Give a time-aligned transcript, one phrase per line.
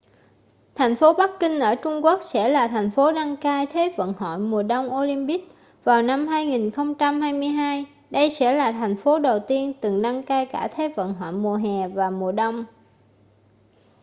[0.75, 4.13] thành phố bắc kinh ở trung quốc sẽ là thành phố đăng cai thế vận
[4.13, 5.49] hội mùa đông olympic
[5.83, 10.93] vào năm 2022 đây sẽ là thành phố đầu tiên từng đăng cai cả thế
[10.95, 12.65] vận hội mùa hè và mùa đông